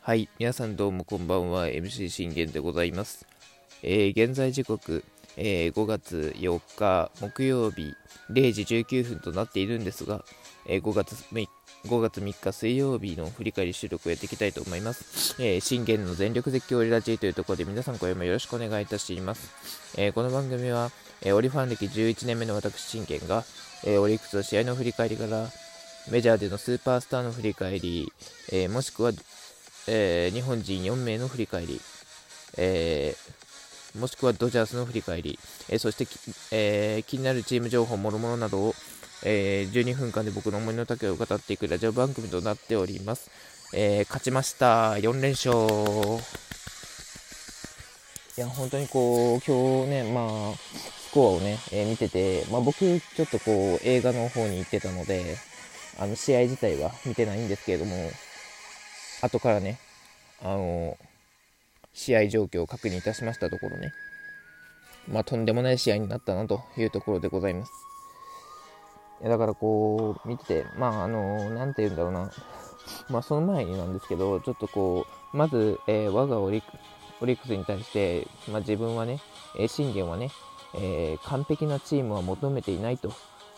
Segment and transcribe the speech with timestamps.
[0.00, 3.26] はい、皆さんどうもこんばんは、MC 信玄でございます。
[3.82, 5.02] えー、現在時刻、
[5.36, 7.94] えー、5月4日木曜日
[8.30, 10.24] 0時19分となっているんですが、
[10.68, 11.16] えー、5, 月
[11.86, 15.42] 5月3日水曜日の振り返り収録をやっていきたいと思います。
[15.42, 19.50] えー、信玄の全力絶叫オリラジーというところで皆さん今夜もよろしくお願いいたします。
[19.98, 20.92] えー、この番組は、
[21.22, 23.44] えー、オリファン歴11年目の私信玄が、
[23.84, 25.48] えー、オリックスの試合の振り返りから
[26.10, 28.12] メジャーでのスーパースターの振り返り、
[28.52, 29.12] えー、もしくは
[29.88, 31.80] えー、日本人4名の振り返り、
[32.56, 35.38] えー、もしくはドジャースの振り返り、
[35.68, 36.06] えー、そして、
[36.50, 38.74] え気になるチーム情報もろもろなどを、
[39.24, 43.30] え12分間で僕の思いの丈を語っていくラジオ番組となっております。
[43.74, 44.94] え勝ちました。
[44.94, 45.54] 4連勝。
[48.36, 50.54] いや、本当にこう、今日ね、まあ、
[51.08, 55.36] スコアをね、え見てて、まあ、僕、ちょっとこう、映画の方に行ってたので、
[55.98, 58.10] あの、試合自体は見てないんですけれども、
[59.22, 59.78] 後からね、
[60.42, 60.96] あの
[61.94, 63.92] 試合状況を確認いたしましたところね、
[65.08, 67.72] まあ、とんでもない試合になったなというところでございます。
[69.22, 72.30] いやだからこう、見てて、まあ、あのなんて言うんだろうな、
[73.08, 76.62] まあ、その前になんですけど、ちょっとこう、まず、えー、我がオリ
[77.20, 79.20] オリックスに対して、まあ、自分はね、
[79.58, 80.30] え、信玄はね、
[80.74, 83.10] えー、完璧なチームは求めていないと、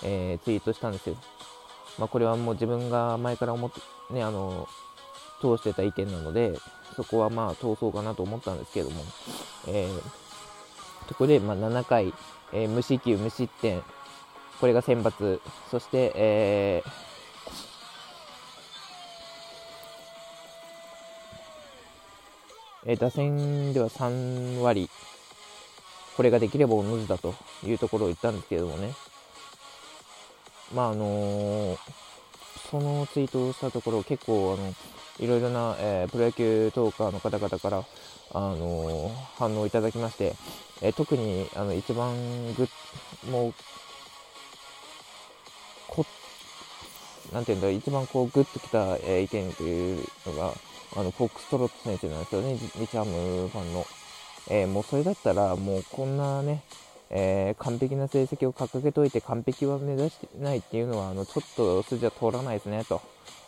[0.05, 1.17] えー、ツイートしたんですよ。
[1.99, 3.81] まあ、これはもう自分が前から思って、
[4.15, 4.69] ね、あの
[5.41, 6.59] 通してた意見なので、
[6.97, 9.03] そこはまあ通そうかなと思ったんですけども、
[9.67, 12.15] えー、そこでまあ7回、
[12.53, 13.83] えー、無四球無失点、
[14.61, 16.91] これが選抜、そして、えー、
[22.93, 24.89] え打線では3割、
[26.17, 28.95] これができればおのずだというところを言ったんですけれどもね、
[30.75, 31.79] まああのー、
[32.71, 34.75] そのツイートをしたところ、結構あの
[35.19, 37.85] いろいろな、えー、プロ野球トーカーの方々から、
[38.33, 40.35] あのー、反応いただきまして、
[40.83, 42.15] えー、特にあの一番
[42.55, 43.55] グッ、もう、
[45.89, 46.07] こ
[47.33, 50.53] なんていうんだ、一番こうグッときた、え意見というのが、
[50.97, 53.87] あのフォックストロット先生なんですよね、日ハムファンの。
[54.51, 56.63] えもうそれだったら、もうこんなね、
[57.11, 63.01] えー、完璧な成績を掲げといて完璧は目指してないっていうのはあのちょっと筋は通らないですねと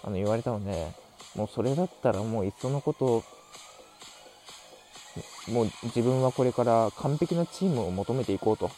[0.02, 0.92] あの言われたので、
[1.34, 3.22] もうそれだったらもういっそのこと
[5.50, 8.70] もう自分はこれから完璧なチームを求めていこうと、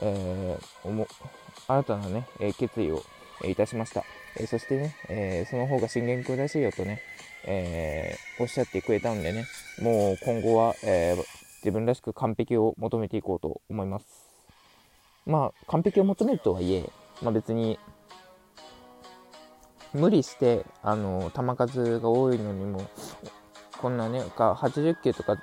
[0.00, 1.06] えー、思
[1.68, 3.02] 新たなね、え決意を、
[3.44, 4.04] えいたしました。
[4.36, 7.00] えそしてね、えその方が信玄君らしいよとね、
[7.44, 9.46] えおっしゃってくれたんでね、
[9.80, 11.16] もう今後は、え
[11.62, 14.06] 自分らしく完璧を求めていこうと思います。
[15.24, 16.90] まあ、完璧を求めるとはいえ、
[17.22, 17.78] まあ、別に
[19.94, 22.88] 無理して、あの、球数が多いのにも、
[23.78, 25.36] こんなね、か80球とか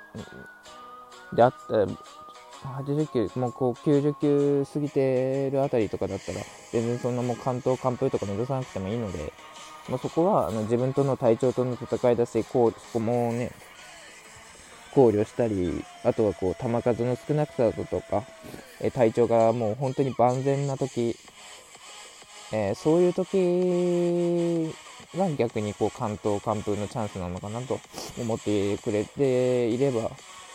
[1.32, 1.86] であった、
[2.68, 6.40] 80球、もうこう90球過ぎてるあたりとかだったら、
[6.72, 9.32] 全然そんなもう関東完封とか目指さなくてもいいので、
[9.88, 13.52] まあ、そこはあの自分との体調との戦いだし、こうそこもね、
[14.94, 18.24] 考慮したり、あとはこう球数の少なさだとか、
[18.80, 21.16] え体調がもう本当に万全な時
[22.52, 24.74] えー、そういう時
[25.16, 27.78] が逆にこう関東完封のチャンスなのかなと
[28.18, 30.10] 思ってくれていれば、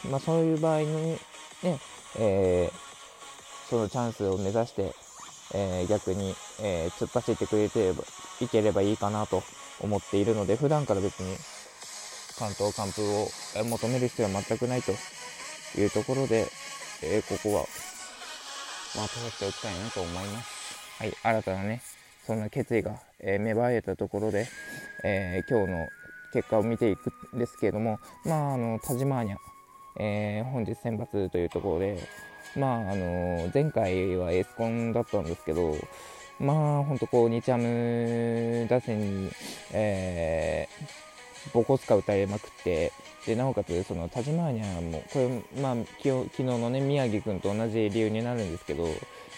[0.09, 1.17] まあ、そういう場合に
[1.63, 1.79] ね、
[2.19, 4.93] えー、そのチャンスを目指して、
[5.53, 7.93] えー、逆に、え突っ走ってくれて
[8.41, 9.43] いければいいかなと
[9.81, 11.35] 思っているので普段から別に
[12.37, 13.29] 関東完封を
[13.63, 14.91] 求める必要は全くないと
[15.79, 16.47] いうところで、
[17.03, 17.65] えここは
[18.95, 20.55] まとめておきたいなと思います。
[20.99, 21.81] はい、新たなね、
[22.25, 24.47] そんな決意が、えー、芽生えたところで、
[25.03, 25.87] えー、今日の
[26.33, 29.37] 結果を見ていくんですけれども、まあ、あのタジマーニャ、
[29.99, 31.99] えー、本日選抜というところで、
[32.55, 35.75] まあ、あの前回はエースコンだったんですけど、
[36.39, 39.31] まあ、本当こう、日ハム打線に、
[39.71, 41.14] えー、
[41.53, 42.91] ボコスカ打たれまくって、
[43.25, 48.87] でなおかつ、その田島にはもこれ、まあ、昨日のね、宮城君と同じ理由になるんですけど、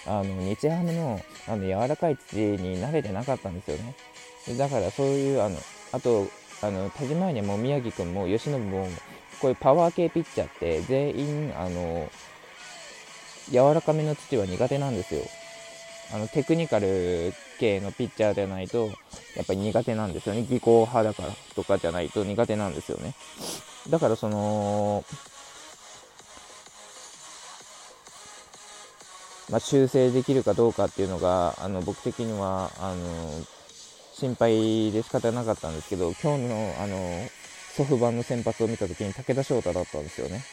[0.05, 3.95] あの日ハムのあの柔らかい土に慣れてなかったんですよね。
[4.57, 5.57] だからそういうあの
[5.91, 6.27] あと
[6.61, 8.87] あの田島にも宮城君も由伸も
[9.41, 12.09] こういうパワー系ピッチャーって全員あの
[13.51, 15.21] 柔らかめの土は苦手なんですよ。
[16.13, 18.89] あのテクニカル系のピッチャーでないと
[19.35, 20.43] やっぱり苦手なんですよね。
[20.49, 23.13] 技巧派だからとかじゃないと苦手なんですよね。
[23.89, 25.03] だからその
[29.49, 33.45] まあ、修正できるかどうかっていうのがあの僕的にはあの
[34.13, 36.97] 心配で仕方なかったんですけど、今日のあの
[37.77, 40.43] ソフバンの先発を見たときに武田翔太だったんですよね。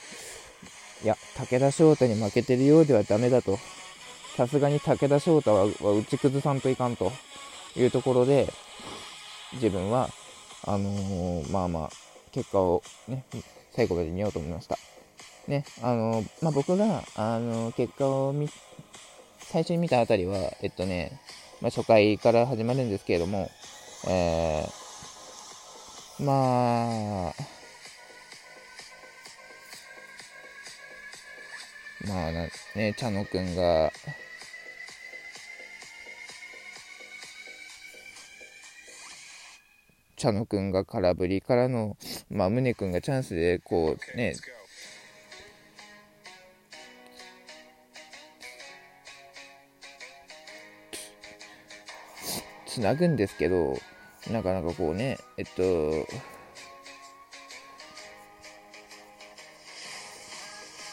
[1.03, 3.59] いや、武田翔太に負けてるようではダメだと。
[4.37, 7.13] さすがに武田翔太は打ち崩さんといかんと
[7.77, 8.53] いうところで、
[9.55, 10.11] 自分は、
[10.65, 11.91] あのー、まあまあ、
[12.33, 13.25] 結果をね、
[13.73, 14.77] 最後まで見ようと思いました。
[15.47, 18.49] ね、あのー、まあ、僕が、あのー、結果を見、
[19.39, 21.21] 最初に見たあたりは、えっとね、
[21.61, 23.49] まあ、初回から始まるんですけれども、
[24.09, 27.35] えー、まあ、
[32.07, 33.93] まあね、茶野くんが、
[40.25, 41.99] 茶野くんが空振りからの、
[42.31, 44.35] まあ、宗くんがチャンスで、こうね、
[52.65, 53.77] つなぐんですけど、
[54.31, 56.07] なかなかこうね、えっと、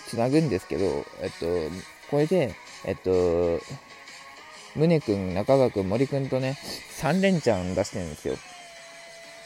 [0.08, 1.46] つなぐんですけど、えっと、
[2.10, 2.54] これで、
[2.84, 3.62] えっと、
[4.76, 6.58] 宗君、中川君、森君とね、
[7.00, 8.36] 3連チャン出してるんですよ。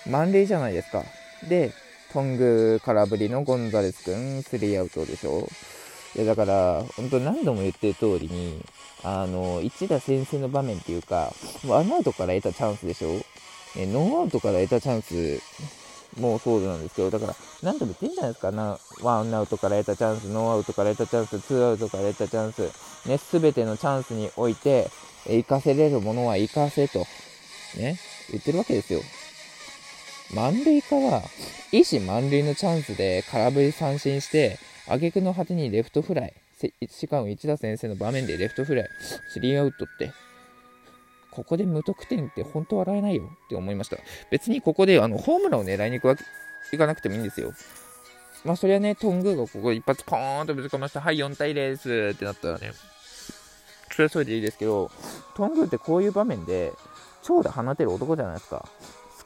[0.07, 1.03] 満塁じゃないですか。
[1.47, 1.71] で、
[2.13, 5.47] トング空振りのゴンザレス君、スリーアウトでしょ。
[6.15, 8.63] いや、だから、本当何度も言ってる通りに、
[9.03, 11.33] あの、一打先制の場面っていうか、
[11.67, 13.09] ワンアウトから得たチャンスでしょ
[13.77, 15.41] えノーアウトから得たチャンス
[16.19, 24.89] もうそうなんですけど、だから、何度も言ってんじゃないですか、なワンアウトから得たチャンス、ノーアウトから得たチャンス、ツーアウトから得たチャンス、ね、すべてのチャンスにおいて、
[25.25, 26.99] 生かせれるものは生かせと、
[27.77, 27.99] ね、
[28.31, 29.01] 言ってるわけですよ。
[30.35, 31.23] 満塁から、
[31.71, 36.33] 一心満塁のチャンスで空振り三振して、挙句の果てにレフトフライ。
[36.89, 38.89] しかも一田先生の場面でレフトフライ、
[39.29, 40.11] スリーアウトって、
[41.31, 43.97] ここで無得点って本当笑えないよって思いました。
[44.29, 46.23] 別にここであのホームランを狙いに行くわけ
[46.73, 47.53] いかなくてもいいんですよ。
[48.43, 51.01] まあそれはね、トングーがここ一発ポーンとぶつかました。
[51.01, 52.71] はい、4対0ですってなったらね、
[53.91, 54.91] それはそれでいいですけど、
[55.35, 56.71] トングーってこういう場面で
[57.23, 58.67] 長打放てる男じゃないですか。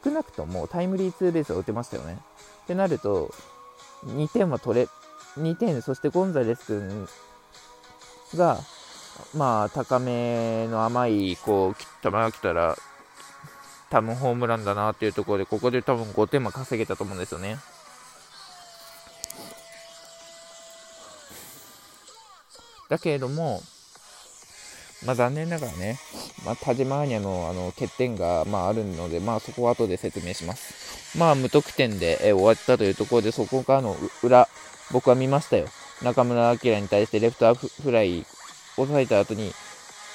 [0.03, 2.19] 少なくともタイムリーツーベースを打てましたよね。
[2.63, 3.33] ってなると、
[4.05, 4.87] 2点は取れ、
[5.37, 7.07] 2点、そしてゴンザレス君
[8.35, 8.59] が、
[9.35, 12.77] まあ、高めの甘い、こう、球が来たら、
[13.89, 17.57] 多分ホームランだなっていうところで、ここで多分5点も稼げたと思うんですよね。
[22.87, 23.61] だけれども、
[25.05, 25.97] まあ、残念ながらね、
[26.45, 31.17] まあ、田島アニャのあの欠点が、まあ、あるので、まあ、そこは後で説明します。
[31.17, 34.47] まあ、無得点で、え終わったというところで、そこからの裏、
[34.91, 35.67] 僕は見ましたよ。
[36.01, 38.23] 中村晃に対してレフトフライを
[38.75, 39.53] 抑えた後に、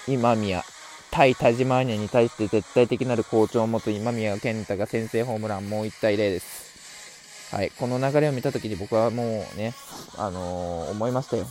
[0.06, 0.64] 今宮、
[1.10, 7.54] 対田島アニャに対して絶対的なる好調を持つ今宮健太が先制ホームランもう1対0です。
[7.54, 9.74] はい、この流れを見たときに僕はもうね、
[10.16, 11.46] あのー、思いましたよ。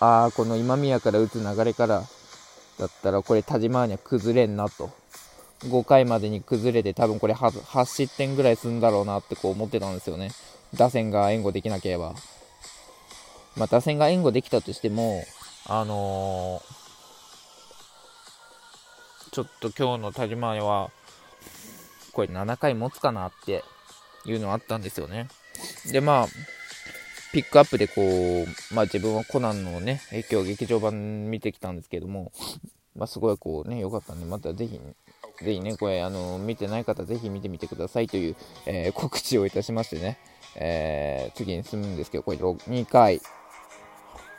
[0.00, 2.04] ああ、この今宮から打つ流れから
[2.78, 4.90] だったら、これ田島アニャ崩れんなと。
[5.60, 10.30] 5回までに崩れて多分これ 8, 8失点ぐらいするんだろうなってこう思ってたんですよね。
[10.74, 12.14] 打線が援護できなければ。
[13.56, 15.24] まあ、打線が援護できたとしても、
[15.66, 20.90] あのー、ちょっと今日の田島は、
[22.12, 23.64] これ7回持つかなって
[24.26, 25.28] いうのはあったんですよね。
[25.90, 26.26] で、まあ、
[27.36, 30.00] ピックアップでこう、まあ自分はコナンのね、
[30.32, 32.32] 今日劇場版見てきたんですけども、
[32.96, 34.80] まあすごいこうね、良かったんで、またぜひ、
[35.44, 40.16] ぜひね、これ、あの、見てない方、ぜひ見てみてくださいという、えー、告知をいたしましてね、
[40.54, 43.20] えー、次に進むんですけど、これ2回、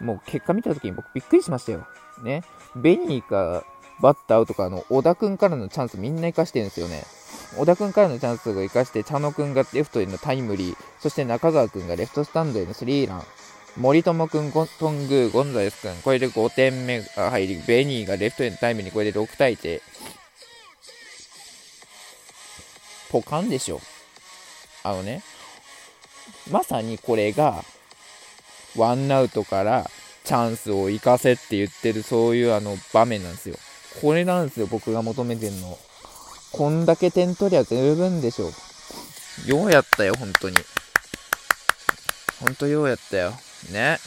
[0.02, 1.86] もう結果見た時に僕びっくりしましたよ。
[2.24, 2.42] ね。
[2.76, 3.64] ベニーか
[4.02, 7.04] バッターアウトかの小田くんからのチャンスみんな生かしてるんですよね。
[7.58, 13.24] 小田くんからのチャンスを生かして、茶野くんがレフトへのタイムリー、そして中川くんがレフトスタンドへのスリーラン、
[13.78, 19.82] 森友くん、トングー、ゴンザレスくん、これで5点目が入り、ベニーがレフトへのタイムリー、これで6対1。
[23.10, 23.80] ポカンでしょ。
[24.84, 25.22] あのね、
[26.50, 27.64] まさにこれが、
[28.76, 29.90] ワンアウトから
[30.24, 33.56] チャンスを生かせって言ってる、そういうあの場面なんですよ。
[34.02, 35.78] これなんですよ、僕が求めてんの。
[36.52, 39.50] こんだけ点取りゃ十分でしょう。
[39.50, 40.56] ようやったよ、本当に。
[42.40, 43.32] ほんとようやったよ。
[43.72, 43.98] ね。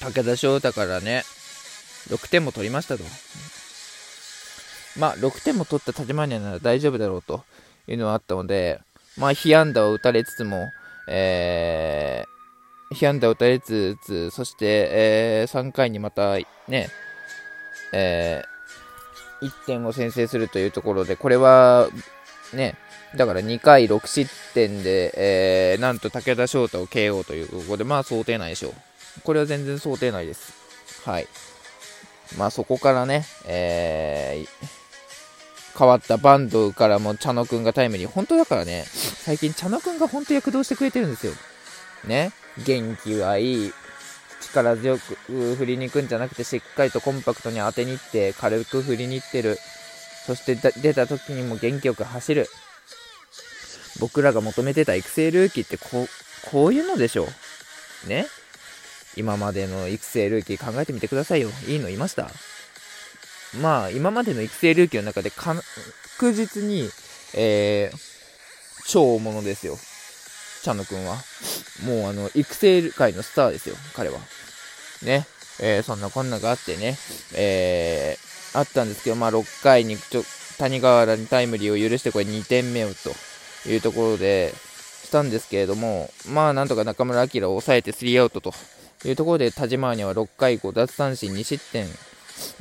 [0.00, 1.22] 武田翔太からね、
[2.08, 3.04] 6点も取りましたと。
[4.98, 7.44] まあ、6点も取った立花なら大丈夫だろうと
[7.86, 8.80] いうのはあったので、
[9.16, 10.66] まあ、被安打を打たれつつも、
[11.08, 16.36] えー、被安打を打たれつつ、そして、えー、3回にまた
[16.68, 16.88] ね、
[17.92, 18.42] え
[19.42, 21.88] 1点を先制するというところで、これは
[22.54, 22.76] ね、
[23.16, 28.72] だから2回6失点で、えー、なんと武田翔太を KO というところで、まあ想定内でしょう。
[29.22, 30.54] これは全然想定内です。
[31.04, 31.26] はい。
[32.38, 38.08] まあそこからね、えー、変わったバンドからも茶野くんがタイムリー。
[38.08, 41.32] 本当だからね、最近茶野くんが本当躍動してくれてるんですよ。
[42.06, 42.32] ね。
[42.64, 43.72] 元気はいい。
[44.52, 45.16] 力強く
[45.56, 49.58] 振りに行くんじゃなくて、しっかりとコンパクトに当てに行って、軽く振りに行ってる。
[50.26, 52.46] そして出た時にも元気よく走る。
[54.00, 56.08] 僕らが求めてた育成ルーキーってこう、
[56.50, 57.28] こういうのでしょ
[58.06, 58.08] う。
[58.08, 58.26] ね？
[59.16, 61.50] 今までの育成ルーキー考えてみてくださいよ。
[61.68, 62.30] いいのいました？
[63.60, 65.62] まあ、今までの育成ルーキーの中で確
[66.32, 66.88] 実に、
[67.34, 67.98] えー、
[68.88, 69.76] 超大物ですよ。
[70.62, 71.18] 茶野くんは。
[71.84, 74.18] もうあの、育成界のスターですよ、彼は。
[75.02, 75.26] ね。
[75.60, 76.96] えー、そんなこんながあってね、
[77.34, 80.24] えー、あったんですけど、まあ、6回にちょ
[80.58, 84.54] 谷川原にタイムリーを許して、これ2点目をというところで、
[85.02, 88.54] したんですけれども、まあ、なんとか中村晃を抑えてスリーアウトと
[89.04, 91.86] いうところで、田島には6回5奪三振2失点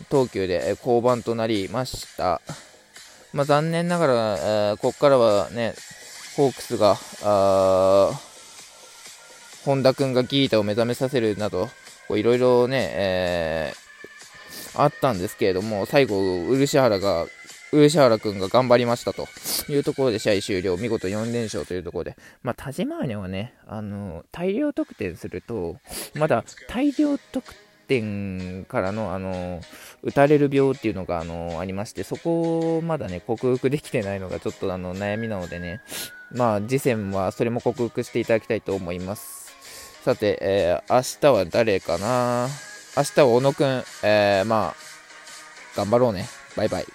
[0.10, 2.42] 投球で降板となりました。
[3.32, 5.74] まあ、残念ながら、えー、ここからはね、
[6.36, 6.98] ホークスが、
[9.66, 11.70] 本田君がギータを目覚めさせるなど、
[12.10, 16.18] いろいろね、えー、あったんですけれども、最後、
[16.50, 17.28] 漆原が、
[17.72, 19.28] 漆原君が頑張りましたと。
[19.70, 25.78] いうところで試合終了、見事4連勝というところで、まあ、田島アはね、あの大量得点すると、
[26.16, 27.44] まだ大量得
[27.88, 29.62] 点からの、あの
[30.02, 35.82] 打たれる病っていうのが、あのありまして、そこをまだね、克服できてないのがちょっとあの悩みなのでね、
[36.32, 39.51] まあ、次戦はそれも克服していただきたいと思います。
[40.04, 42.48] さて、えー、明日は誰かな？
[42.98, 46.28] 明日は小野くん、えー、まあ、頑張ろうね。
[46.58, 46.86] バイバイ。